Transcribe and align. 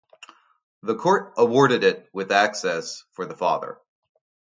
The 0.81 0.95
court 0.95 1.35
awarded 1.37 1.83
it 1.83 2.09
with 2.11 2.31
access 2.31 3.03
for 3.11 3.27
the 3.27 3.35
father. 3.37 3.77